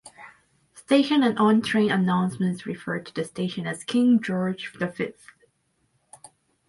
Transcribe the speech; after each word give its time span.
Station 0.73 1.21
and 1.21 1.37
on-train 1.37 1.91
announcements 1.91 2.65
refer 2.65 2.99
to 2.99 3.13
the 3.13 3.23
station 3.23 3.67
as 3.67 3.83
'King 3.83 4.19
George 4.19 4.73
the 4.79 4.87
Fifth'. 4.87 5.27